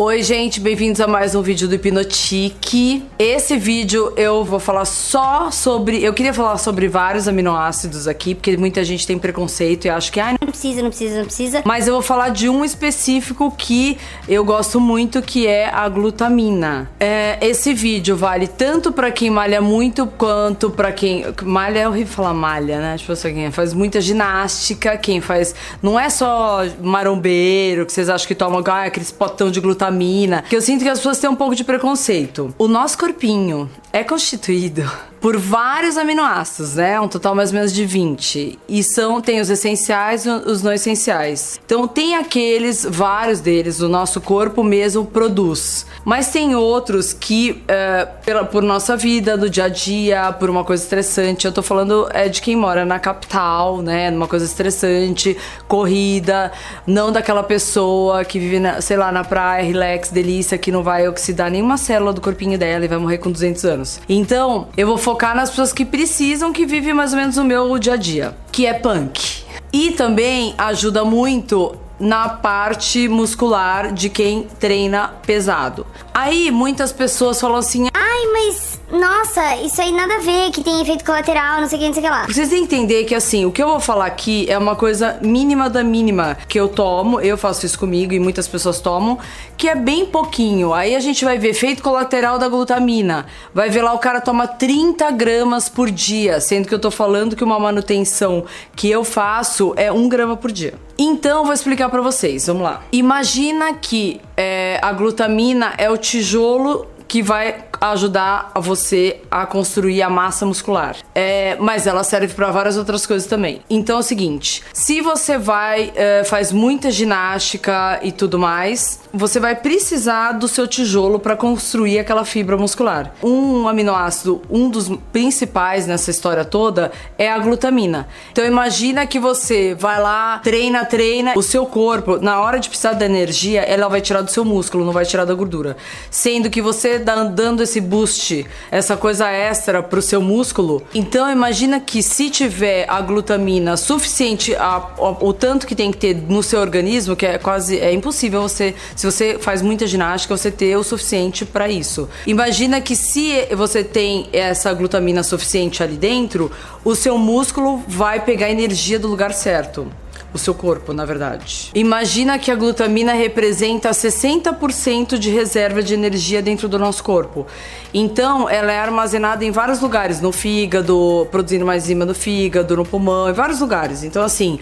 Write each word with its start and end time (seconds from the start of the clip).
Oi, 0.00 0.22
gente, 0.22 0.60
bem-vindos 0.60 1.00
a 1.00 1.08
mais 1.08 1.34
um 1.34 1.42
vídeo 1.42 1.66
do 1.66 1.74
Hipnotique. 1.74 3.02
Esse 3.18 3.56
vídeo 3.56 4.12
eu 4.16 4.44
vou 4.44 4.60
falar 4.60 4.84
só 4.84 5.50
sobre. 5.50 6.04
Eu 6.04 6.14
queria 6.14 6.32
falar 6.32 6.56
sobre 6.56 6.86
vários 6.86 7.26
aminoácidos 7.26 8.06
aqui, 8.06 8.32
porque 8.32 8.56
muita 8.56 8.84
gente 8.84 9.04
tem 9.04 9.18
preconceito 9.18 9.86
e 9.86 9.90
acha 9.90 10.12
que 10.12 10.20
ah, 10.20 10.36
não 10.40 10.46
precisa, 10.46 10.82
não 10.82 10.88
precisa, 10.90 11.18
não 11.18 11.24
precisa. 11.24 11.62
Mas 11.64 11.88
eu 11.88 11.94
vou 11.94 12.02
falar 12.02 12.28
de 12.28 12.48
um 12.48 12.64
específico 12.64 13.50
que 13.50 13.98
eu 14.28 14.44
gosto 14.44 14.78
muito, 14.78 15.20
que 15.20 15.48
é 15.48 15.68
a 15.68 15.88
glutamina. 15.88 16.88
É, 17.00 17.36
esse 17.40 17.74
vídeo 17.74 18.16
vale 18.16 18.46
tanto 18.46 18.92
para 18.92 19.10
quem 19.10 19.30
malha 19.30 19.60
muito 19.60 20.06
quanto 20.06 20.70
para 20.70 20.92
quem. 20.92 21.24
Malha 21.42 21.80
é 21.80 21.88
horrível 21.88 22.14
falar 22.14 22.34
malha, 22.34 22.80
né? 22.80 22.96
Tipo 22.98 23.10
assim, 23.10 23.34
quem 23.34 23.50
faz 23.50 23.74
muita 23.74 24.00
ginástica, 24.00 24.96
quem 24.96 25.20
faz. 25.20 25.56
Não 25.82 25.98
é 25.98 26.08
só 26.08 26.60
marombeiro, 26.80 27.84
que 27.84 27.92
vocês 27.92 28.08
acham 28.08 28.28
que 28.28 28.34
tomam 28.36 28.62
ah, 28.64 28.84
aqueles 28.84 29.10
potão 29.10 29.50
de 29.50 29.60
glutamina 29.60 29.87
dopamina, 29.88 30.42
que 30.42 30.54
eu 30.54 30.60
sinto 30.60 30.82
que 30.82 30.88
as 30.88 30.98
pessoas 30.98 31.18
têm 31.18 31.30
um 31.30 31.34
pouco 31.34 31.54
de 31.54 31.64
preconceito. 31.64 32.54
O 32.58 32.68
nosso 32.68 32.98
corpinho 32.98 33.70
é 33.92 34.04
constituído 34.04 34.88
por 35.20 35.36
vários 35.36 35.96
aminoácidos, 35.96 36.76
né? 36.76 37.00
Um 37.00 37.08
total 37.08 37.34
mais 37.34 37.50
ou 37.50 37.56
menos 37.56 37.72
de 37.72 37.84
20. 37.84 38.58
E 38.68 38.82
são 38.82 39.20
tem 39.20 39.40
os 39.40 39.50
essenciais 39.50 40.24
e 40.26 40.30
os 40.30 40.62
não 40.62 40.72
essenciais. 40.72 41.60
Então 41.64 41.86
tem 41.86 42.16
aqueles, 42.16 42.86
vários 42.88 43.40
deles, 43.40 43.80
o 43.80 43.88
nosso 43.88 44.20
corpo 44.20 44.62
mesmo 44.62 45.04
produz. 45.04 45.86
Mas 46.04 46.28
tem 46.28 46.54
outros 46.54 47.12
que, 47.12 47.62
é, 47.68 48.06
pela, 48.24 48.44
por 48.44 48.62
nossa 48.62 48.96
vida, 48.96 49.36
do 49.36 49.50
dia 49.50 49.64
a 49.64 49.68
dia, 49.68 50.32
por 50.32 50.48
uma 50.48 50.64
coisa 50.64 50.82
estressante, 50.82 51.46
eu 51.46 51.52
tô 51.52 51.62
falando 51.62 52.08
é 52.12 52.28
de 52.28 52.40
quem 52.40 52.56
mora 52.56 52.84
na 52.84 52.98
capital, 52.98 53.82
né? 53.82 54.10
Numa 54.10 54.28
coisa 54.28 54.44
estressante, 54.44 55.36
corrida, 55.66 56.52
não 56.86 57.10
daquela 57.12 57.42
pessoa 57.42 58.24
que 58.24 58.38
vive, 58.38 58.60
na, 58.60 58.80
sei 58.80 58.96
lá, 58.96 59.10
na 59.10 59.24
praia, 59.24 59.64
relax, 59.64 60.10
delícia, 60.10 60.56
que 60.56 60.70
não 60.70 60.82
vai 60.82 61.08
oxidar 61.08 61.50
nenhuma 61.50 61.76
célula 61.76 62.12
do 62.12 62.20
corpinho 62.20 62.58
dela 62.58 62.84
e 62.84 62.88
vai 62.88 62.98
morrer 62.98 63.18
com 63.18 63.30
200 63.30 63.64
anos. 63.64 64.00
Então, 64.08 64.68
eu 64.76 64.86
vou 64.86 64.98
focar 65.08 65.34
nas 65.34 65.48
pessoas 65.48 65.72
que 65.72 65.86
precisam, 65.86 66.52
que 66.52 66.66
vivem 66.66 66.92
mais 66.92 67.14
ou 67.14 67.18
menos 67.18 67.38
o 67.38 67.44
meu 67.44 67.78
dia 67.78 67.94
a 67.94 67.96
dia, 67.96 68.36
que 68.52 68.66
é 68.66 68.74
punk. 68.74 69.42
E 69.72 69.92
também 69.92 70.54
ajuda 70.58 71.02
muito 71.02 71.74
na 71.98 72.28
parte 72.28 73.08
muscular 73.08 73.90
de 73.90 74.10
quem 74.10 74.42
treina 74.60 75.08
pesado. 75.24 75.86
Aí 76.12 76.50
muitas 76.50 76.92
pessoas 76.92 77.40
falam 77.40 77.56
assim: 77.56 77.88
"Ai, 77.94 78.26
mas 78.34 78.67
nossa, 78.90 79.56
isso 79.56 79.80
aí 79.82 79.92
nada 79.92 80.16
a 80.16 80.18
ver, 80.20 80.50
que 80.50 80.62
tem 80.62 80.80
efeito 80.80 81.04
colateral, 81.04 81.60
não 81.60 81.68
sei 81.68 81.78
o 81.78 81.80
que, 81.80 81.86
não 81.88 81.94
sei 81.94 82.02
o 82.02 82.06
que 82.06 82.10
lá. 82.10 82.26
Vocês 82.26 82.48
têm 82.48 82.66
que 82.66 82.74
entender 82.74 83.04
que 83.04 83.14
assim, 83.14 83.44
o 83.44 83.52
que 83.52 83.62
eu 83.62 83.68
vou 83.68 83.80
falar 83.80 84.06
aqui 84.06 84.46
é 84.48 84.56
uma 84.56 84.74
coisa 84.74 85.18
mínima 85.20 85.68
da 85.68 85.84
mínima 85.84 86.38
que 86.48 86.58
eu 86.58 86.68
tomo, 86.68 87.20
eu 87.20 87.36
faço 87.36 87.66
isso 87.66 87.78
comigo 87.78 88.14
e 88.14 88.18
muitas 88.18 88.48
pessoas 88.48 88.80
tomam, 88.80 89.18
que 89.56 89.68
é 89.68 89.74
bem 89.74 90.06
pouquinho. 90.06 90.72
Aí 90.72 90.96
a 90.96 91.00
gente 91.00 91.24
vai 91.24 91.38
ver 91.38 91.50
efeito 91.50 91.82
colateral 91.82 92.38
da 92.38 92.48
glutamina. 92.48 93.26
Vai 93.52 93.68
ver 93.68 93.82
lá 93.82 93.92
o 93.92 93.98
cara 93.98 94.20
toma 94.20 94.46
30 94.46 95.10
gramas 95.10 95.68
por 95.68 95.90
dia, 95.90 96.40
sendo 96.40 96.66
que 96.66 96.74
eu 96.74 96.78
tô 96.78 96.90
falando 96.90 97.36
que 97.36 97.44
uma 97.44 97.58
manutenção 97.58 98.44
que 98.74 98.90
eu 98.90 99.04
faço 99.04 99.74
é 99.76 99.92
1 99.92 100.08
grama 100.08 100.36
por 100.36 100.50
dia. 100.50 100.74
Então, 100.96 101.44
vou 101.44 101.52
explicar 101.52 101.88
para 101.88 102.00
vocês, 102.00 102.46
vamos 102.46 102.62
lá. 102.62 102.82
Imagina 102.90 103.74
que 103.74 104.20
é, 104.36 104.80
a 104.82 104.92
glutamina 104.92 105.74
é 105.78 105.90
o 105.90 105.96
tijolo 105.96 106.86
que 107.06 107.22
vai 107.22 107.67
ajudar 107.80 108.52
você 108.56 109.20
a 109.30 109.46
construir 109.46 110.02
a 110.02 110.10
massa 110.10 110.44
muscular. 110.46 110.96
É, 111.14 111.56
mas 111.60 111.86
ela 111.86 112.04
serve 112.04 112.34
para 112.34 112.50
várias 112.50 112.76
outras 112.76 113.06
coisas 113.06 113.28
também. 113.28 113.62
Então 113.68 113.96
é 113.96 114.00
o 114.00 114.02
seguinte: 114.02 114.62
se 114.72 115.00
você 115.00 115.38
vai, 115.38 115.92
é, 115.94 116.24
faz 116.24 116.52
muita 116.52 116.90
ginástica 116.90 118.00
e 118.02 118.12
tudo 118.12 118.38
mais, 118.38 119.00
você 119.12 119.40
vai 119.40 119.54
precisar 119.56 120.32
do 120.32 120.48
seu 120.48 120.66
tijolo 120.66 121.18
para 121.18 121.36
construir 121.36 121.98
aquela 121.98 122.24
fibra 122.24 122.56
muscular. 122.56 123.12
Um 123.22 123.68
aminoácido, 123.68 124.42
um 124.50 124.68
dos 124.68 124.90
principais 125.12 125.86
nessa 125.86 126.10
história 126.10 126.44
toda, 126.44 126.92
é 127.16 127.30
a 127.30 127.38
glutamina. 127.38 128.08
Então 128.32 128.44
imagina 128.44 129.06
que 129.06 129.18
você 129.18 129.74
vai 129.74 130.00
lá, 130.00 130.38
treina, 130.38 130.84
treina, 130.84 131.32
o 131.36 131.42
seu 131.42 131.66
corpo, 131.66 132.18
na 132.18 132.40
hora 132.40 132.58
de 132.58 132.68
precisar 132.68 132.92
da 132.92 133.06
energia, 133.06 133.62
ela 133.62 133.88
vai 133.88 134.00
tirar 134.00 134.22
do 134.22 134.30
seu 134.30 134.44
músculo, 134.44 134.84
não 134.84 134.92
vai 134.92 135.04
tirar 135.04 135.24
da 135.24 135.34
gordura. 135.34 135.76
Sendo 136.10 136.50
que 136.50 136.62
você 136.62 136.98
dá 136.98 137.24
dando 137.24 137.62
esse 137.68 137.80
boost, 137.80 138.46
essa 138.70 138.96
coisa 138.96 139.28
extra 139.28 139.82
pro 139.82 140.00
seu 140.00 140.22
músculo. 140.22 140.82
Então 140.94 141.30
imagina 141.30 141.78
que 141.78 142.02
se 142.02 142.30
tiver 142.30 142.86
a 142.88 143.00
glutamina 143.00 143.76
suficiente, 143.76 144.54
a, 144.56 144.76
a, 144.76 145.10
o 145.20 145.32
tanto 145.32 145.66
que 145.66 145.74
tem 145.74 145.90
que 145.90 145.98
ter 145.98 146.14
no 146.14 146.42
seu 146.42 146.60
organismo, 146.60 147.14
que 147.14 147.26
é 147.26 147.38
quase 147.38 147.78
é 147.78 147.92
impossível 147.92 148.40
você, 148.42 148.74
se 148.96 149.04
você 149.04 149.38
faz 149.38 149.60
muita 149.60 149.86
ginástica, 149.86 150.36
você 150.36 150.50
ter 150.50 150.76
o 150.76 150.82
suficiente 150.82 151.44
para 151.44 151.68
isso. 151.68 152.08
Imagina 152.26 152.80
que 152.80 152.96
se 152.96 153.46
você 153.54 153.84
tem 153.84 154.28
essa 154.32 154.72
glutamina 154.72 155.22
suficiente 155.22 155.82
ali 155.82 155.96
dentro, 155.96 156.50
o 156.84 156.94
seu 156.94 157.18
músculo 157.18 157.82
vai 157.86 158.20
pegar 158.20 158.50
energia 158.50 158.98
do 158.98 159.08
lugar 159.08 159.32
certo 159.32 159.86
o 160.32 160.38
seu 160.38 160.54
corpo, 160.54 160.92
na 160.92 161.04
verdade. 161.04 161.70
Imagina 161.74 162.38
que 162.38 162.50
a 162.50 162.54
glutamina 162.54 163.12
representa 163.12 163.90
60% 163.90 165.18
de 165.18 165.30
reserva 165.30 165.82
de 165.82 165.94
energia 165.94 166.42
dentro 166.42 166.68
do 166.68 166.78
nosso 166.78 167.02
corpo. 167.02 167.46
Então, 167.92 168.48
ela 168.48 168.70
é 168.70 168.78
armazenada 168.78 169.44
em 169.44 169.50
vários 169.50 169.80
lugares, 169.80 170.20
no 170.20 170.32
fígado, 170.32 171.26
produzindo 171.30 171.64
mais 171.64 171.84
enzima 171.84 172.04
no 172.04 172.14
fígado, 172.14 172.76
no 172.76 172.84
pulmão, 172.84 173.30
em 173.30 173.32
vários 173.32 173.60
lugares. 173.60 174.04
Então, 174.04 174.22
assim, 174.22 174.58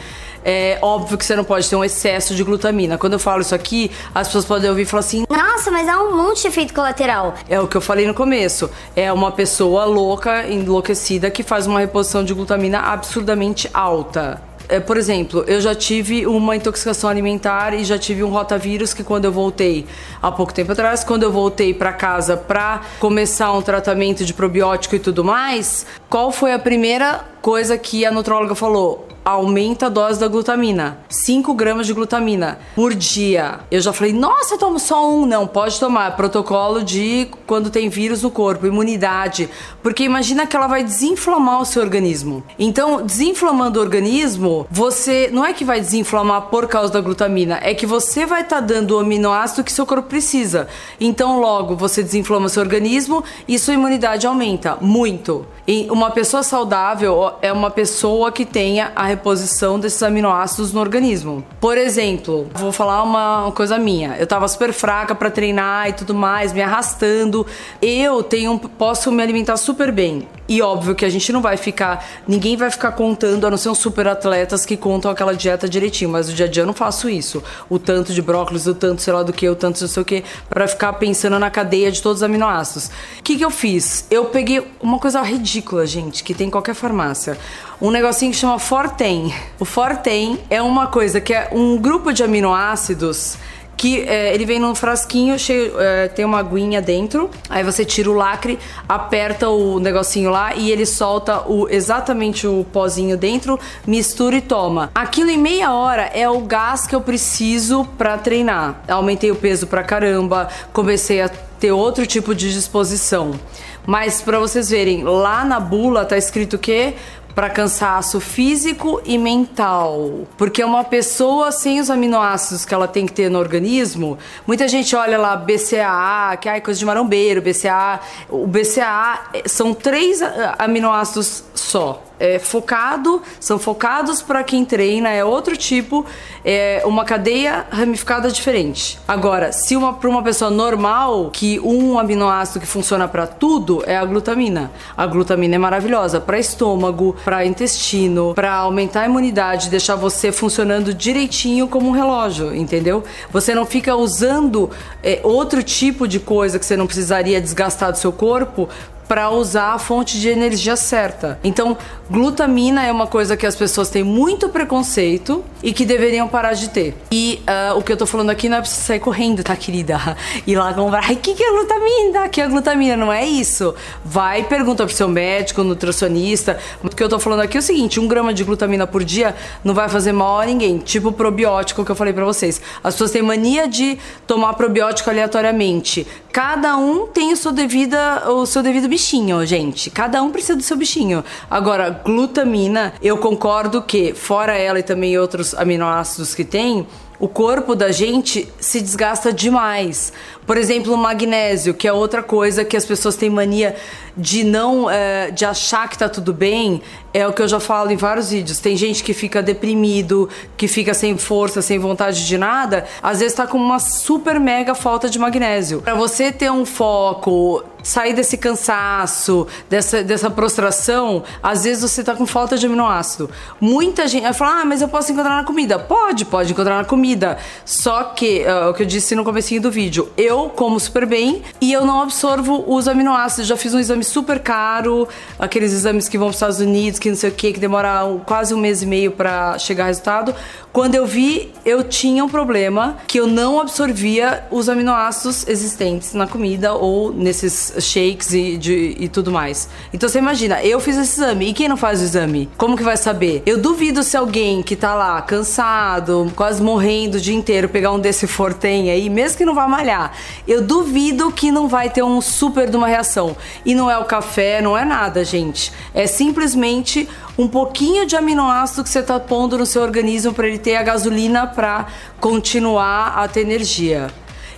é 0.49 0.79
óbvio 0.81 1.19
que 1.19 1.25
você 1.25 1.35
não 1.35 1.43
pode 1.43 1.69
ter 1.69 1.75
um 1.75 1.83
excesso 1.83 2.33
de 2.33 2.45
glutamina. 2.45 2.97
Quando 2.97 3.15
eu 3.15 3.19
falo 3.19 3.43
isso 3.43 3.53
aqui, 3.53 3.91
as 4.15 4.29
pessoas 4.29 4.45
podem 4.45 4.71
ouvir 4.71 4.83
e 4.83 4.85
falar 4.85 5.01
assim: 5.01 5.25
Nossa, 5.29 5.73
mas 5.73 5.89
há 5.89 6.01
um 6.01 6.17
monte 6.17 6.43
de 6.43 6.47
efeito 6.47 6.73
colateral. 6.73 7.35
É 7.49 7.61
o 7.61 7.67
que 7.67 7.77
eu 7.77 7.81
falei 7.81 8.07
no 8.07 8.15
começo. 8.15 8.71
É 8.95 9.13
uma 9.13 9.33
pessoa 9.33 9.85
louca, 9.85 10.47
enlouquecida, 10.47 11.33
que 11.33 11.43
faz 11.43 11.67
uma 11.67 11.81
reposição 11.81 12.23
de 12.23 12.33
glutamina 12.33 12.79
absurdamente 12.79 13.69
alta. 13.75 14.41
É, 14.69 14.81
por 14.81 14.97
exemplo, 14.97 15.45
eu 15.47 15.61
já 15.61 15.75
tive 15.75 16.27
uma 16.27 16.57
intoxicação 16.57 17.09
alimentar 17.09 17.73
e 17.73 17.85
já 17.85 17.99
tive 17.99 18.25
um 18.25 18.31
rotavírus 18.31 18.93
que 18.93 19.05
quando 19.05 19.25
eu 19.25 19.33
voltei 19.33 19.87
há 20.21 20.33
pouco 20.33 20.53
tempo 20.53 20.73
atrás, 20.73 21.05
quando 21.05 21.23
eu 21.23 21.31
voltei 21.31 21.73
para 21.73 21.93
casa 21.93 22.37
para 22.37 22.81
começar 22.99 23.53
um 23.53 23.63
tratamento 23.63 24.25
de 24.25 24.35
probiótico 24.35 24.97
e 24.97 24.99
tudo 24.99 25.25
mais, 25.25 25.87
qual 26.11 26.33
foi 26.33 26.53
a 26.53 26.59
primeira 26.59 27.25
coisa 27.41 27.79
que 27.79 28.05
a 28.05 28.11
nutróloga 28.11 28.55
falou? 28.55 29.06
Aumenta 29.27 29.87
a 29.87 29.89
dose 29.89 30.21
da 30.21 30.29
glutamina. 30.29 30.99
5 31.09 31.53
gramas 31.53 31.89
de 31.89 31.93
glutamina 31.93 32.61
por 32.77 32.95
dia. 32.95 33.59
Eu 33.73 33.81
já 33.81 33.93
falei, 33.93 34.13
nossa, 34.13 34.55
eu 34.55 34.59
tomo 34.59 34.79
só 34.79 35.11
um. 35.11 35.27
Não, 35.27 35.49
pode 35.49 35.81
tomar. 35.81 36.17
Protocolo 36.17 36.85
de 36.85 37.29
quando 37.45 37.69
tem 37.69 37.89
vírus 37.89 38.23
no 38.23 38.31
corpo, 38.31 38.69
imunidade. 38.69 39.51
Porque 39.83 40.05
imagina 40.05 40.47
que 40.47 40.57
ela 40.57 40.69
vai 40.69 40.85
desinflamar 40.85 41.61
o 41.61 41.65
seu 41.65 41.83
organismo. 41.83 42.45
Então, 42.57 43.05
desinflamando 43.05 43.81
o 43.81 43.83
organismo, 43.83 44.65
você 44.71 45.29
não 45.33 45.45
é 45.45 45.53
que 45.53 45.65
vai 45.65 45.81
desinflamar 45.81 46.43
por 46.43 46.69
causa 46.69 46.93
da 46.93 47.01
glutamina, 47.01 47.59
é 47.63 47.75
que 47.75 47.85
você 47.85 48.25
vai 48.25 48.43
estar 48.43 48.61
tá 48.61 48.63
dando 48.63 48.93
o 48.93 49.01
aminoácido 49.01 49.65
que 49.65 49.73
seu 49.73 49.85
corpo 49.85 50.09
precisa. 50.09 50.69
Então, 51.01 51.41
logo, 51.41 51.75
você 51.75 52.01
desinflama 52.01 52.49
seu 52.49 52.63
organismo 52.63 53.25
e 53.49 53.59
sua 53.59 53.75
imunidade 53.75 54.25
aumenta 54.25 54.79
muito. 54.81 55.45
E 55.67 55.89
uma 55.91 56.13
pessoa 56.13 56.45
saudável 56.45 57.33
é 57.43 57.53
uma 57.53 57.71
pessoa 57.71 58.31
que 58.31 58.45
tenha 58.45 58.93
a 58.95 59.16
reposição 59.17 59.81
desses 59.81 60.03
aminoácidos 60.03 60.73
no 60.73 60.81
organismo. 60.81 61.45
Por 61.61 61.77
exemplo, 61.77 62.49
vou 62.55 62.71
falar 62.71 63.03
uma 63.03 63.51
coisa 63.53 63.79
minha. 63.79 64.17
Eu 64.19 64.27
tava 64.27 64.47
super 64.47 64.73
fraca 64.73 65.15
para 65.15 65.31
treinar 65.31 65.89
e 65.89 65.93
tudo 65.95 66.15
mais, 66.15 66.53
me 66.53 66.63
arrastando. 66.63 67.47
Eu 67.81 68.23
tenho 68.23 68.59
posso 68.59 69.11
me 69.11 69.23
alimentar 69.23 69.57
super 69.57 69.91
bem. 69.91 70.29
E 70.49 70.63
óbvio 70.63 70.95
que 70.95 71.05
a 71.05 71.09
gente 71.09 71.33
não 71.33 71.43
vai 71.43 71.57
ficar, 71.57 72.07
ninguém 72.27 72.57
vai 72.57 72.71
ficar 72.71 72.93
contando, 72.93 73.47
a 73.47 73.51
não 73.51 73.57
ser 73.57 73.69
uns 73.69 73.79
super 73.79 74.07
atletas 74.07 74.65
que 74.65 74.77
contam 74.77 75.11
aquela 75.11 75.35
dieta 75.35 75.69
direitinho, 75.69 76.09
mas 76.11 76.29
no 76.29 76.35
dia 76.35 76.47
a 76.47 76.49
dia 76.49 76.63
eu 76.63 76.67
não 76.67 76.75
faço 76.75 77.11
isso. 77.11 77.43
O 77.69 77.81
tanto 77.81 78.13
de 78.13 78.23
brócolis, 78.23 78.65
o 78.67 78.75
tanto 78.75 79.03
sei 79.03 79.13
lá 79.13 79.25
do 79.25 79.33
que, 79.33 79.49
o 79.49 79.57
tanto 79.57 79.81
não 79.81 79.89
sei 79.89 80.03
o 80.03 80.07
que, 80.07 80.23
para 80.49 80.69
ficar 80.69 80.93
pensando 80.95 81.37
na 81.39 81.51
cadeia 81.51 81.91
de 81.91 82.01
todos 82.01 82.19
os 82.19 82.23
aminoácidos. 82.23 82.91
O 83.19 83.23
que, 83.25 83.37
que 83.37 83.45
eu 83.45 83.51
fiz? 83.51 84.07
Eu 84.09 84.27
peguei 84.27 84.65
uma 84.81 85.01
coisa 85.01 85.21
ridícula, 85.21 85.85
gente, 85.85 86.23
que 86.23 86.33
tem 86.33 86.47
em 86.47 86.51
qualquer 86.51 86.75
farmácia. 86.75 87.37
Um 87.81 87.91
negocinho 87.91 88.31
que 88.31 88.39
chama 88.39 88.59
Fortem. 89.07 89.35
O 89.61 89.65
Fortem 89.65 90.39
é 90.51 90.61
uma 90.61 90.89
coisa 90.89 91.21
que 91.21 91.33
é 91.33 91.49
um 91.53 91.79
grupo 91.79 92.13
de 92.13 92.25
aminoácidos 92.25 93.39
que 93.77 94.01
é, 94.01 94.35
ele 94.35 94.47
vem 94.47 94.59
num 94.59 94.75
frasquinho 94.75 95.39
cheio, 95.39 95.79
é, 95.79 96.09
tem 96.09 96.25
uma 96.25 96.39
aguinha 96.39 96.81
dentro. 96.81 97.31
Aí 97.49 97.63
você 97.63 97.85
tira 97.85 98.11
o 98.11 98.15
lacre, 98.15 98.59
aperta 98.89 99.51
o 99.51 99.79
negocinho 99.79 100.31
lá 100.31 100.57
e 100.57 100.73
ele 100.73 100.87
solta 100.87 101.43
o 101.47 101.69
exatamente 101.69 102.47
o 102.49 102.67
pozinho 102.73 103.17
dentro, 103.19 103.61
mistura 103.87 104.37
e 104.37 104.41
toma. 104.41 104.91
Aquilo 104.95 105.31
em 105.31 105.39
meia 105.39 105.73
hora 105.73 106.11
é 106.15 106.29
o 106.29 106.41
gás 106.41 106.87
que 106.87 106.95
eu 106.97 107.03
preciso 107.03 107.85
para 107.99 108.17
treinar. 108.19 108.81
Aumentei 108.89 109.31
o 109.31 109.37
peso 109.37 109.67
pra 109.67 109.85
caramba, 109.85 110.49
comecei 110.73 111.21
a 111.21 111.29
ter 111.29 111.71
outro 111.71 112.07
tipo 112.07 112.35
de 112.35 112.53
disposição. 112.53 113.39
Mas 113.87 114.21
para 114.21 114.41
vocês 114.41 114.71
verem, 114.71 115.05
lá 115.05 115.45
na 115.45 115.61
bula 115.61 116.05
tá 116.05 116.17
escrito 116.19 116.59
que 116.59 116.95
para 117.37 117.51
cansaço 117.51 118.19
físico 118.19 118.99
e 119.05 119.19
mental. 119.19 120.27
Porque 120.39 120.65
uma 120.65 120.83
pessoa 120.83 121.53
sem 121.53 121.79
os 121.79 121.91
aminoácidos 121.91 122.65
que 122.65 122.73
ela 122.73 122.89
tem 122.89 123.05
que 123.05 123.13
ter 123.13 123.31
no 123.31 123.39
organismo, 123.39 124.17
muita 124.47 124.67
gente 124.67 124.97
olha 124.97 125.19
lá 125.19 125.37
BCAA, 125.37 126.39
que 126.39 126.49
é 126.49 126.59
coisa 126.63 126.81
de 126.81 126.87
marombeiro, 126.87 127.43
BCAA. 127.43 128.01
O 128.31 128.47
BCAA 128.47 129.27
são 129.45 129.75
três 129.75 130.23
aminoácidos 130.59 131.45
só 131.55 132.03
é 132.19 132.39
focado, 132.39 133.23
são 133.39 133.59
focados 133.59 134.23
para 134.23 134.43
quem 134.43 134.65
treina, 134.65 135.11
é 135.11 135.25
outro 135.25 135.57
tipo, 135.57 136.05
é 136.45 136.83
uma 136.85 137.05
cadeia 137.05 137.67
ramificada 137.71 138.31
diferente. 138.31 138.99
Agora, 139.07 139.53
se 139.53 139.77
uma 139.77 139.95
para 139.95 140.09
uma 140.09 140.23
pessoa 140.23 140.51
normal, 140.51 141.31
que 141.33 141.61
um 141.61 141.99
aminoácido 141.99 142.61
que 142.61 142.67
funciona 142.67 143.07
para 143.07 143.27
tudo 143.27 143.83
é 143.87 143.97
a 143.97 144.05
glutamina. 144.05 144.71
A 144.97 145.07
glutamina 145.07 145.55
é 145.55 145.59
maravilhosa 145.59 146.21
para 146.21 146.39
estômago, 146.39 147.17
para 147.25 147.45
intestino, 147.45 148.35
para 148.35 148.53
aumentar 148.55 149.03
a 149.03 149.07
imunidade, 149.07 149.69
deixar 149.69 149.97
você 149.97 150.33
funcionando 150.33 150.95
direitinho 150.95 151.69
como 151.69 151.89
um 151.89 151.93
relógio, 151.93 152.55
entendeu? 152.55 153.05
Você 153.31 153.55
não 153.55 153.67
fica 153.67 153.95
usando 153.95 154.71
é, 155.03 155.21
outro 155.23 155.63
tipo 155.63 156.07
de 156.09 156.19
coisa 156.21 156.59
que 156.59 156.65
você 156.65 156.77
não 156.77 156.87
precisaria 156.87 157.41
desgastar 157.41 157.93
do 157.93 157.99
seu 157.99 158.13
corpo 158.13 158.69
para 159.09 159.31
usar 159.31 159.73
a 159.73 159.79
fonte 159.79 160.21
de 160.21 160.29
energia 160.29 160.77
certa. 160.77 161.39
Então, 161.43 161.77
glutamina 162.11 162.85
é 162.85 162.93
uma 162.93 163.07
coisa 163.07 163.37
que 163.37 163.47
as 163.47 163.57
pessoas 163.57 163.89
têm 163.89 164.03
muito 164.03 164.49
preconceito 164.49 165.45
e 165.63 165.73
que 165.73 165.85
deveriam 165.85 166.29
parar 166.29 166.55
de 166.55 166.69
ter. 166.71 166.95
E 167.11 167.43
uh, 167.43 167.79
o 167.79 167.83
que 167.83 167.93
eu 167.93 167.97
tô 167.97 168.07
falando 168.07 168.31
aqui 168.31 168.49
não 168.49 168.59
é 168.59 168.61
pra 168.61 168.69
você 168.69 168.81
sair 168.81 169.01
correndo, 169.01 169.43
tá, 169.43 169.55
querida? 169.57 169.97
E 170.47 170.55
lá 170.55 170.73
comprar, 170.73 171.05
ai, 171.05 171.15
o 171.15 171.17
que, 171.17 171.35
que 171.35 171.43
é 171.43 171.51
glutamina? 171.51 172.29
Que 172.29 172.41
é 172.41 172.47
glutamina? 172.47 172.97
Não 172.97 173.13
é 173.13 173.25
isso. 173.25 173.75
Vai 174.05 174.45
pergunta 174.45 174.85
pro 174.85 174.95
seu 174.95 175.09
médico, 175.09 175.63
nutricionista. 175.65 176.59
O 176.83 176.89
que 176.89 177.03
eu 177.03 177.09
tô 177.09 177.19
falando 177.19 177.41
aqui 177.41 177.57
é 177.57 177.61
o 177.61 177.63
seguinte: 177.63 177.99
um 177.99 178.07
grama 178.07 178.33
de 178.33 178.45
glutamina 178.45 178.87
por 178.87 179.03
dia 179.03 179.35
não 179.65 179.75
vai 179.75 179.89
fazer 179.89 180.13
mal 180.13 180.41
a 180.41 180.47
ninguém. 180.47 180.79
Tipo 180.79 181.11
probiótico 181.13 181.85
que 181.85 181.91
eu 181.91 181.97
falei 181.97 182.13
para 182.13 182.25
vocês. 182.25 182.61
As 182.83 182.95
pessoas 182.95 183.11
têm 183.11 183.23
mania 183.23 183.67
de 183.67 183.99
tomar 184.27 184.55
probiótico 184.55 185.11
aleatoriamente. 185.11 186.07
Cada 186.33 186.77
um 186.77 187.07
tem 187.07 187.33
o 187.33 187.37
seu, 187.37 187.51
devida, 187.51 188.31
o 188.31 188.45
seu 188.45 188.63
devido 188.63 188.89
bichinho, 188.97 189.45
gente. 189.45 189.91
Cada 189.91 190.23
um 190.23 190.31
precisa 190.31 190.57
do 190.57 190.63
seu 190.63 190.75
bichinho. 190.75 191.23
Agora, 191.51 191.91
glutamina, 191.91 192.95
eu 193.03 193.19
concordo 193.19 193.83
que, 193.83 194.15
fora 194.15 194.57
ela 194.57 194.79
e 194.79 194.83
também 194.83 195.19
outros 195.19 195.55
aminoácidos 195.55 196.35
que 196.35 196.45
tem, 196.45 196.87
o 197.19 197.29
corpo 197.29 197.75
da 197.75 197.93
gente 197.93 198.49
se 198.59 198.81
desgasta 198.81 199.33
demais. 199.33 200.13
Por 200.47 200.57
exemplo, 200.57 200.95
o 200.95 200.97
magnésio, 200.97 201.75
que 201.75 201.89
é 201.89 201.93
outra 201.93 202.23
coisa 202.23 202.65
que 202.65 202.77
as 202.77 202.85
pessoas 202.87 203.17
têm 203.17 203.29
mania 203.29 203.77
de 204.17 204.45
não 204.45 204.89
é, 204.89 205.31
de 205.31 205.45
achar 205.45 205.89
que 205.89 205.99
tá 205.99 206.09
tudo 206.09 206.33
bem, 206.33 206.81
é 207.13 207.27
o 207.27 207.33
que 207.33 207.43
eu 207.43 207.49
já 207.49 207.61
falo 207.61 207.91
em 207.91 207.97
vários 207.97 208.31
vídeos. 208.31 208.59
Tem 208.59 208.77
gente 208.77 209.03
que 209.03 209.13
fica 209.13 209.43
deprimido, 209.43 210.29
que 210.57 210.69
fica 210.69 210.95
sem 210.95 211.19
força, 211.19 211.61
sem 211.61 211.79
vontade 211.79 212.27
de 212.27 212.39
nada, 212.39 212.87
às 213.03 213.21
vezes 213.21 213.35
tá 213.35 213.47
com 213.47 213.59
uma 213.59 213.79
super 213.79 214.39
mega 214.41 214.75
falta 214.75 215.09
de 215.09 215.19
magnésio. 215.19 215.83
Para 215.83 215.95
você 215.95 216.31
ter 216.31 216.51
um 216.51 216.65
foco, 216.65 217.63
sair 217.87 218.15
desse 218.15 218.37
cansaço, 218.37 219.47
dessa, 219.71 220.03
dessa 220.03 220.29
prostração, 220.29 221.23
às 221.41 221.63
vezes 221.63 221.89
você 221.89 222.03
tá 222.03 222.17
com 222.17 222.27
falta 222.27 222.59
de 222.59 222.67
aminoácido. 222.67 223.31
Muita 223.61 224.09
gente 224.09 224.25
vai 224.25 224.33
falar, 224.33 224.63
ah, 224.63 224.65
mas 224.65 224.83
eu 224.83 224.89
posso 224.89 225.13
encontrar 225.13 225.37
na 225.37 225.45
comida. 225.45 225.79
Pode, 225.79 226.25
pode 226.25 226.53
encontrar 226.53 226.79
na 226.79 226.85
comida. 226.85 227.39
Só 227.65 228.03
que, 228.03 228.45
uh, 228.45 228.71
o 228.71 228.75
que 228.75 228.83
eu 228.83 228.87
disse 228.87 229.15
no 229.15 229.23
comecinho 229.23 229.63
do 229.63 229.71
vídeo, 229.71 230.09
eu 230.17 230.51
como 230.51 230.81
super 230.81 231.07
bem 231.07 231.43
e 231.61 231.73
eu 231.73 231.87
não 231.87 232.03
absorvo 232.03 232.65
os 232.67 232.89
aminoácidos. 232.89 233.47
Já 233.47 233.57
fiz 233.57 233.73
um 233.73 233.79
exame 233.79 234.03
super 234.03 234.41
caro, 234.41 235.09
aqueles 235.39 235.73
exames 235.73 236.09
que 236.09 236.19
vão 236.19 236.27
para 236.27 236.31
os 236.31 236.37
Estados 236.37 236.59
Unidos, 236.59 236.99
que 236.99 237.09
não 237.09 237.17
sei 237.17 237.31
o 237.31 237.35
que, 237.35 237.53
que 237.53 237.61
demora 237.61 238.01
quase 238.27 238.53
um 238.53 238.59
mês 238.59 238.83
e 238.83 238.87
meio 238.87 239.13
para 239.13 239.57
chegar 239.59 239.87
resultado. 239.87 240.35
Quando 240.73 240.95
eu 240.95 241.07
vi, 241.07 241.55
eu 241.65 241.85
tinha 241.85 242.25
um 242.25 242.29
problema 242.29 242.97
que 243.07 243.19
eu 243.19 243.27
não 243.27 243.61
absorvia 243.61 244.45
os 244.51 244.69
aminoácidos 244.69 245.47
existentes 245.49 246.13
na 246.13 246.27
comida 246.27 246.75
ou 246.75 247.13
nesses 247.13 247.76
shakes 247.81 248.33
e, 248.33 248.57
de, 248.57 248.97
e 248.99 249.09
tudo 249.09 249.31
mais. 249.31 249.69
Então 249.93 250.09
você 250.09 250.19
imagina, 250.19 250.63
eu 250.63 250.81
fiz 250.81 250.97
esse 250.97 251.21
exame 251.21 251.49
e 251.49 251.53
quem 251.53 251.69
não 251.69 251.77
faz 251.77 252.01
o 252.01 252.05
exame? 252.05 252.49
Como 252.57 252.77
que 252.77 252.83
vai 252.83 252.97
saber? 252.97 253.43
Eu 253.47 253.59
duvido 253.59 254.03
se 254.03 254.17
alguém 254.17 254.63
que 254.63 254.77
tá 254.77 254.95
lá 254.95 255.21
cansado, 255.23 256.33
quase 256.35 256.63
morrendo 256.63 257.17
o 257.17 257.21
dia 257.21 257.35
inteiro, 257.35 257.69
pegar 257.69 257.93
um 257.93 257.99
desse 257.99 258.27
Fortem 258.27 258.91
aí, 258.91 259.09
mesmo 259.09 259.39
que 259.39 259.45
não 259.45 259.55
vá 259.55 259.67
malhar, 259.69 260.13
eu 260.47 260.63
duvido 260.63 261.31
que 261.31 261.51
não 261.51 261.69
vai 261.69 261.91
ter 261.91 262.03
um 262.03 262.21
super 262.21 262.69
de 262.69 262.77
uma 262.77 262.87
reação. 262.87 263.37
E 263.65 263.75
não 263.75 263.91
é 263.91 263.99
o 263.99 264.05
café, 264.05 264.61
não 264.61 264.77
é 264.77 264.85
nada, 264.85 265.25
gente. 265.25 265.73
É 265.95 266.07
simplesmente 266.07 267.09
um 267.39 267.49
pouquinho 267.49 268.07
de 268.07 268.17
aminoácido 268.17 268.83
que 268.83 268.91
você 268.91 269.01
está 269.01 269.21
pondo 269.21 269.59
no 269.59 269.67
seu 269.67 269.83
organismo 269.83 270.33
para 270.33 270.49
ele 270.49 270.59
ter 270.59 270.77
a 270.77 270.83
gasolina 270.83 271.47
para 271.47 271.87
continuar 272.21 273.15
a 273.17 273.29
ter 273.29 273.41
energia. 273.41 274.09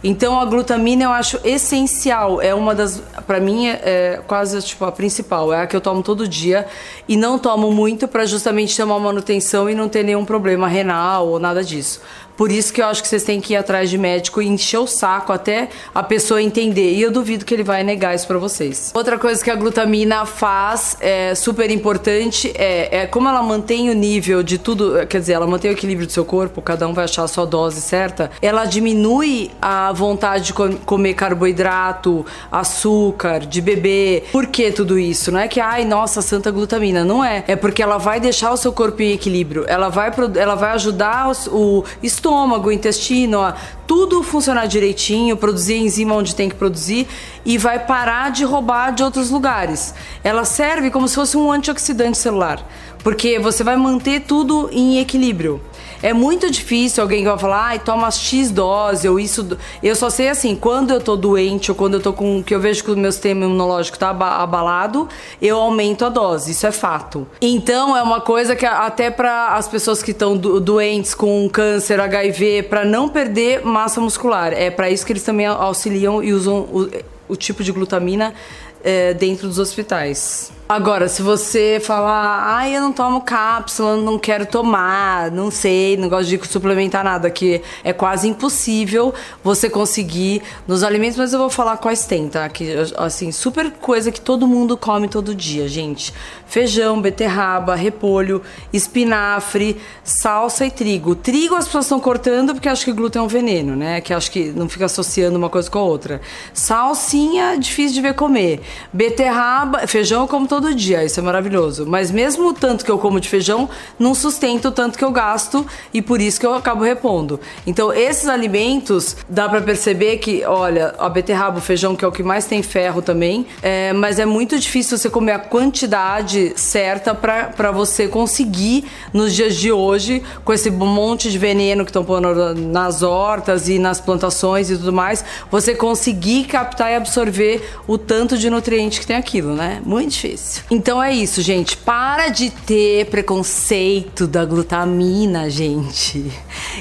Então 0.02 0.38
a 0.38 0.44
glutamina 0.44 1.04
eu 1.04 1.10
acho 1.10 1.40
essencial, 1.44 2.40
é 2.40 2.54
uma 2.54 2.74
das, 2.74 3.02
para 3.26 3.40
mim 3.40 3.66
é, 3.66 3.80
é, 3.82 4.22
quase 4.26 4.60
tipo 4.62 4.84
a 4.84 4.92
principal, 4.92 5.52
é 5.52 5.62
a 5.62 5.66
que 5.66 5.74
eu 5.74 5.80
tomo 5.80 6.02
todo 6.02 6.28
dia. 6.28 6.66
E 7.08 7.16
não 7.16 7.38
tomo 7.38 7.70
muito 7.72 8.06
para 8.06 8.24
justamente 8.26 8.76
ter 8.76 8.82
uma 8.82 8.98
manutenção 8.98 9.68
e 9.68 9.74
não 9.74 9.88
ter 9.88 10.04
nenhum 10.04 10.24
problema 10.24 10.68
renal 10.68 11.28
ou 11.28 11.38
nada 11.38 11.64
disso. 11.64 12.00
Por 12.38 12.52
isso 12.52 12.72
que 12.72 12.80
eu 12.80 12.86
acho 12.86 13.02
que 13.02 13.08
vocês 13.08 13.24
têm 13.24 13.40
que 13.40 13.54
ir 13.54 13.56
atrás 13.56 13.90
de 13.90 13.98
médico 13.98 14.40
e 14.40 14.46
encher 14.46 14.78
o 14.78 14.86
saco 14.86 15.32
até 15.32 15.70
a 15.92 16.04
pessoa 16.04 16.40
entender. 16.40 16.92
E 16.92 17.02
eu 17.02 17.10
duvido 17.10 17.44
que 17.44 17.52
ele 17.52 17.64
vai 17.64 17.82
negar 17.82 18.14
isso 18.14 18.28
para 18.28 18.38
vocês. 18.38 18.92
Outra 18.94 19.18
coisa 19.18 19.42
que 19.42 19.50
a 19.50 19.56
glutamina 19.56 20.24
faz, 20.24 20.96
é 21.00 21.34
super 21.34 21.68
importante, 21.68 22.52
é, 22.54 23.00
é 23.00 23.06
como 23.08 23.28
ela 23.28 23.42
mantém 23.42 23.90
o 23.90 23.92
nível 23.92 24.44
de 24.44 24.56
tudo, 24.56 25.04
quer 25.08 25.18
dizer, 25.18 25.32
ela 25.32 25.48
mantém 25.48 25.72
o 25.72 25.74
equilíbrio 25.74 26.06
do 26.06 26.12
seu 26.12 26.24
corpo, 26.24 26.62
cada 26.62 26.86
um 26.86 26.94
vai 26.94 27.06
achar 27.06 27.24
a 27.24 27.28
sua 27.28 27.44
dose 27.44 27.80
certa. 27.80 28.30
Ela 28.40 28.66
diminui 28.66 29.50
a 29.60 29.92
vontade 29.92 30.44
de 30.44 30.52
comer 30.52 31.14
carboidrato, 31.14 32.24
açúcar, 32.52 33.40
de 33.40 33.60
beber. 33.60 34.28
Por 34.30 34.46
que 34.46 34.70
tudo 34.70 34.96
isso? 34.96 35.32
Não 35.32 35.40
é 35.40 35.48
que, 35.48 35.58
ai, 35.58 35.84
nossa, 35.84 36.22
santa 36.22 36.52
glutamina. 36.52 37.04
Não 37.04 37.24
é. 37.24 37.42
É 37.48 37.56
porque 37.56 37.82
ela 37.82 37.98
vai 37.98 38.20
deixar 38.20 38.52
o 38.52 38.56
seu 38.56 38.72
corpo 38.72 39.02
em 39.02 39.10
equilíbrio. 39.10 39.64
Ela 39.66 39.88
vai, 39.88 40.12
ela 40.36 40.54
vai 40.54 40.70
ajudar 40.70 41.32
o 41.50 41.84
estômago 42.00 42.27
estômago, 42.28 42.70
intestino, 42.70 43.54
tudo 43.88 44.22
funcionar 44.22 44.66
direitinho, 44.66 45.34
produzir 45.34 45.76
enzima 45.76 46.14
onde 46.14 46.34
tem 46.34 46.50
que 46.50 46.54
produzir 46.54 47.08
e 47.44 47.56
vai 47.56 47.78
parar 47.78 48.30
de 48.30 48.44
roubar 48.44 48.92
de 48.92 49.02
outros 49.02 49.30
lugares. 49.30 49.94
Ela 50.22 50.44
serve 50.44 50.90
como 50.90 51.08
se 51.08 51.14
fosse 51.14 51.38
um 51.38 51.50
antioxidante 51.50 52.18
celular, 52.18 52.62
porque 53.02 53.38
você 53.38 53.64
vai 53.64 53.76
manter 53.76 54.20
tudo 54.20 54.68
em 54.70 55.00
equilíbrio. 55.00 55.58
É 56.00 56.12
muito 56.12 56.48
difícil 56.48 57.02
alguém 57.02 57.22
que 57.22 57.28
vai 57.28 57.38
falar, 57.38 57.66
ai, 57.66 57.78
toma 57.80 58.08
X 58.10 58.50
dose 58.50 59.08
ou 59.08 59.18
isso. 59.18 59.58
Eu 59.82 59.96
só 59.96 60.08
sei 60.08 60.28
assim, 60.28 60.54
quando 60.54 60.92
eu 60.92 61.00
tô 61.00 61.16
doente 61.16 61.72
ou 61.72 61.74
quando 61.74 61.94
eu 61.94 62.00
tô 62.00 62.12
com. 62.12 62.40
que 62.42 62.54
eu 62.54 62.60
vejo 62.60 62.84
que 62.84 62.90
o 62.92 62.96
meu 62.96 63.10
sistema 63.10 63.44
imunológico 63.44 63.98
tá 63.98 64.10
abalado, 64.10 65.08
eu 65.42 65.58
aumento 65.58 66.04
a 66.04 66.08
dose. 66.08 66.52
Isso 66.52 66.66
é 66.66 66.70
fato. 66.70 67.26
Então 67.40 67.96
é 67.96 68.02
uma 68.02 68.20
coisa 68.20 68.54
que 68.54 68.64
até 68.64 69.10
para 69.10 69.54
as 69.54 69.66
pessoas 69.66 70.00
que 70.00 70.12
estão 70.12 70.36
do, 70.36 70.60
doentes 70.60 71.14
com 71.14 71.48
câncer, 71.50 71.98
HIV, 71.98 72.64
para 72.64 72.84
não 72.84 73.08
perder 73.08 73.64
massa 73.78 74.00
muscular. 74.00 74.52
É 74.52 74.70
para 74.70 74.90
isso 74.90 75.06
que 75.06 75.12
eles 75.12 75.22
também 75.22 75.46
auxiliam 75.46 76.22
e 76.22 76.32
usam 76.32 76.60
o, 76.62 76.90
o 77.28 77.36
tipo 77.36 77.62
de 77.62 77.70
glutamina 77.70 78.34
é, 78.82 79.14
dentro 79.14 79.46
dos 79.46 79.58
hospitais. 79.58 80.52
Agora, 80.70 81.08
se 81.08 81.22
você 81.22 81.80
falar, 81.82 82.42
ai, 82.44 82.76
eu 82.76 82.82
não 82.82 82.92
tomo 82.92 83.22
cápsula, 83.22 83.96
não 83.96 84.18
quero 84.18 84.44
tomar, 84.44 85.30
não 85.30 85.50
sei, 85.50 85.96
não 85.96 86.10
gosto 86.10 86.28
de 86.28 86.46
suplementar 86.46 87.02
nada, 87.02 87.30
que 87.30 87.62
é 87.82 87.90
quase 87.90 88.28
impossível 88.28 89.14
você 89.42 89.70
conseguir 89.70 90.42
nos 90.66 90.82
alimentos, 90.82 91.16
mas 91.16 91.32
eu 91.32 91.38
vou 91.38 91.48
falar 91.48 91.78
quais 91.78 92.04
tem, 92.04 92.28
tá? 92.28 92.46
Que, 92.50 92.74
assim, 92.98 93.32
super 93.32 93.70
coisa 93.70 94.12
que 94.12 94.20
todo 94.20 94.46
mundo 94.46 94.76
come 94.76 95.08
todo 95.08 95.34
dia, 95.34 95.66
gente. 95.66 96.12
Feijão, 96.46 97.00
beterraba, 97.00 97.74
repolho, 97.74 98.42
espinafre, 98.70 99.80
salsa 100.04 100.66
e 100.66 100.70
trigo. 100.70 101.14
Trigo 101.14 101.54
as 101.54 101.64
pessoas 101.64 101.86
estão 101.86 102.00
cortando 102.00 102.52
porque 102.52 102.68
acham 102.68 102.84
que 102.84 102.92
glúten 102.92 103.20
é 103.20 103.24
um 103.24 103.28
veneno, 103.28 103.74
né? 103.74 104.02
Que 104.02 104.12
acho 104.12 104.30
que 104.30 104.50
não 104.50 104.68
fica 104.68 104.84
associando 104.84 105.38
uma 105.38 105.48
coisa 105.48 105.70
com 105.70 105.78
a 105.78 105.82
outra. 105.82 106.20
Salsinha, 106.52 107.56
difícil 107.58 107.94
de 107.94 108.00
ver 108.02 108.14
comer. 108.14 108.60
Beterraba, 108.92 109.86
feijão 109.86 110.26
como 110.26 110.46
todo 110.46 110.57
todo 110.60 110.74
dia, 110.74 111.04
isso 111.04 111.20
é 111.20 111.22
maravilhoso. 111.22 111.86
Mas 111.86 112.10
mesmo 112.10 112.48
o 112.48 112.52
tanto 112.52 112.84
que 112.84 112.90
eu 112.90 112.98
como 112.98 113.20
de 113.20 113.28
feijão, 113.28 113.68
não 113.96 114.12
sustenta 114.14 114.68
o 114.68 114.72
tanto 114.72 114.98
que 114.98 115.04
eu 115.04 115.12
gasto 115.12 115.64
e 115.94 116.02
por 116.02 116.20
isso 116.20 116.40
que 116.40 116.46
eu 116.46 116.52
acabo 116.52 116.82
repondo. 116.82 117.38
Então, 117.64 117.92
esses 117.92 118.28
alimentos, 118.28 119.16
dá 119.28 119.48
para 119.48 119.60
perceber 119.60 120.18
que, 120.18 120.44
olha, 120.44 120.94
a 120.98 121.08
beterraba, 121.08 121.58
o 121.58 121.60
feijão, 121.60 121.94
que 121.94 122.04
é 122.04 122.08
o 122.08 122.12
que 122.12 122.24
mais 122.24 122.46
tem 122.46 122.60
ferro 122.60 123.00
também, 123.00 123.46
é, 123.62 123.92
mas 123.92 124.18
é 124.18 124.26
muito 124.26 124.58
difícil 124.58 124.98
você 124.98 125.08
comer 125.08 125.32
a 125.32 125.38
quantidade 125.38 126.52
certa 126.56 127.14
para 127.14 127.70
você 127.70 128.08
conseguir, 128.08 128.84
nos 129.12 129.34
dias 129.34 129.54
de 129.54 129.70
hoje, 129.70 130.22
com 130.44 130.52
esse 130.52 130.70
monte 130.70 131.30
de 131.30 131.38
veneno 131.38 131.84
que 131.84 131.90
estão 131.90 132.04
pondo 132.04 132.54
nas 132.54 133.02
hortas 133.02 133.68
e 133.68 133.78
nas 133.78 134.00
plantações 134.00 134.70
e 134.70 134.76
tudo 134.76 134.92
mais, 134.92 135.24
você 135.50 135.72
conseguir 135.74 136.44
captar 136.44 136.90
e 136.90 136.96
absorver 136.96 137.62
o 137.86 137.96
tanto 137.96 138.36
de 138.36 138.50
nutriente 138.50 138.98
que 138.98 139.06
tem 139.06 139.16
aquilo, 139.16 139.54
né? 139.54 139.80
Muito 139.84 140.10
difícil. 140.10 140.47
Difícil. 140.48 140.64
Então 140.70 141.02
é 141.02 141.12
isso, 141.12 141.42
gente. 141.42 141.76
Para 141.76 142.28
de 142.28 142.50
ter 142.50 143.06
preconceito 143.06 144.26
da 144.26 144.44
glutamina, 144.44 145.50
gente. 145.50 146.32